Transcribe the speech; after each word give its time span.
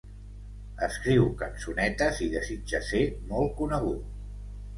Escriu 0.87 1.27
cançonetes 1.41 2.23
i 2.29 2.31
desitja 2.37 2.81
ser 2.89 3.03
molt 3.35 3.55
conegut. 3.61 4.11